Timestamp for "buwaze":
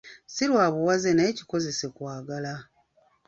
0.73-1.09